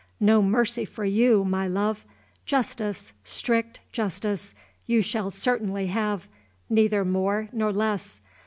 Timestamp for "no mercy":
0.19-0.83